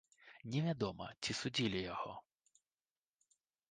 Невядома, 0.55 1.07
ці 1.21 1.37
судзілі 1.43 1.79
яго. 1.93 2.19